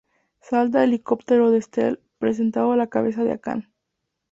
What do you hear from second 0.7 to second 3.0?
al helicóptero de Estelle, presentando la